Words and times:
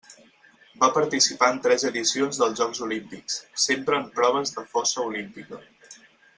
Va 0.83 0.87
participar 0.95 1.49
en 1.55 1.59
tres 1.65 1.85
edicions 1.89 2.41
dels 2.43 2.57
Jocs 2.63 2.83
Olímpics, 2.87 3.37
sempre 3.67 4.01
en 4.01 4.11
proves 4.19 4.57
de 4.59 4.67
fossa 4.75 5.07
olímpica. 5.13 5.65